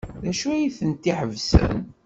[0.21, 1.77] D acu ay tent-iḥebsen?